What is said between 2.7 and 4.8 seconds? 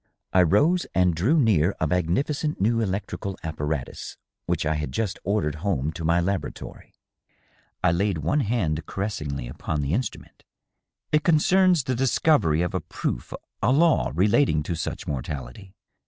electrical appa ratus which I